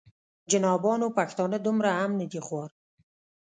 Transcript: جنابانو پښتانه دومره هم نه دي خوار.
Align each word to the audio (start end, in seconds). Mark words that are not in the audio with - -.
جنابانو 0.51 1.07
پښتانه 1.17 1.57
دومره 1.65 1.89
هم 1.99 2.11
نه 2.19 2.25
دي 2.31 2.41
خوار. 2.47 2.69